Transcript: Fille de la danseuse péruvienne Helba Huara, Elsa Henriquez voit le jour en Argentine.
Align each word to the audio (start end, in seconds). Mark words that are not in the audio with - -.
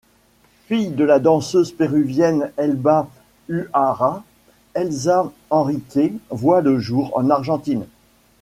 Fille 0.65 0.89
de 0.89 1.03
la 1.03 1.19
danseuse 1.19 1.73
péruvienne 1.73 2.51
Helba 2.57 3.07
Huara, 3.49 4.23
Elsa 4.73 5.31
Henriquez 5.51 6.13
voit 6.31 6.61
le 6.61 6.79
jour 6.79 7.11
en 7.15 7.29
Argentine. 7.29 7.85